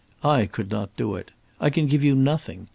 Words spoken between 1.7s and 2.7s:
give you nothing.